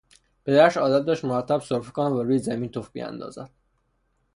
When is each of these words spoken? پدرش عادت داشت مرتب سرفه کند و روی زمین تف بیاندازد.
پدرش 0.45 0.77
عادت 0.77 1.05
داشت 1.05 1.25
مرتب 1.25 1.59
سرفه 1.61 1.91
کند 1.91 2.11
و 2.13 2.23
روی 2.23 2.37
زمین 2.37 2.71
تف 2.71 2.89
بیاندازد. 2.91 3.49